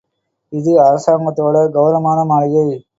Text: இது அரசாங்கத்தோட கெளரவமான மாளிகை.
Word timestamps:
இது 0.53 0.71
அரசாங்கத்தோட 0.81 1.55
கெளரவமான 1.69 2.19
மாளிகை. 2.25 2.67